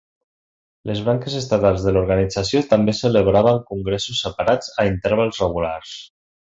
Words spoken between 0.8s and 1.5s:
Les branques